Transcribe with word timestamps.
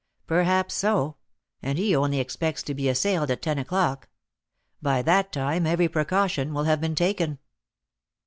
Perhaps 0.25 0.73
so, 0.73 1.17
and 1.61 1.77
he 1.77 1.95
only 1.95 2.19
expects 2.19 2.63
to 2.63 2.73
be 2.73 2.89
assailed 2.89 3.29
at 3.29 3.43
ten 3.43 3.59
o'clock; 3.59 4.09
by 4.81 5.03
that 5.03 5.31
time 5.31 5.67
every 5.67 5.87
precaution 5.87 6.55
will 6.55 6.63
have 6.63 6.81
been 6.81 6.95
taken." 6.95 7.37